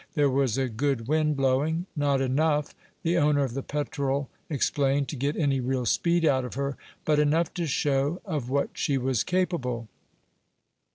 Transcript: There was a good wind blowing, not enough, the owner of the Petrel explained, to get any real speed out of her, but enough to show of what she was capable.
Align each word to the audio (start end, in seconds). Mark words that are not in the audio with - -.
There 0.15 0.31
was 0.31 0.57
a 0.57 0.67
good 0.67 1.07
wind 1.07 1.37
blowing, 1.37 1.85
not 1.95 2.21
enough, 2.21 2.73
the 3.03 3.19
owner 3.19 3.43
of 3.43 3.53
the 3.53 3.61
Petrel 3.61 4.31
explained, 4.49 5.07
to 5.09 5.15
get 5.15 5.35
any 5.37 5.59
real 5.59 5.85
speed 5.85 6.25
out 6.25 6.43
of 6.43 6.55
her, 6.55 6.75
but 7.05 7.19
enough 7.19 7.53
to 7.53 7.67
show 7.67 8.19
of 8.25 8.49
what 8.49 8.71
she 8.73 8.97
was 8.97 9.23
capable. 9.23 9.89